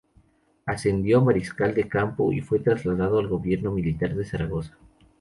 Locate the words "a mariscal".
1.19-1.75